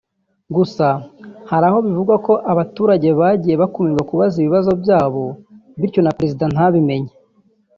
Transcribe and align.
Gusa 0.55 0.87
hari 1.49 1.65
aho 1.69 1.77
bivugwa 1.85 2.15
ko 2.25 2.33
abaturage 2.51 3.07
bagiye 3.19 3.55
bakumirwa 3.61 4.03
kubaza 4.09 4.35
ibibazo 4.39 4.71
byabo 4.81 5.23
bityo 5.79 5.99
na 6.03 6.15
Perezida 6.17 6.45
ntabimenye 6.53 7.11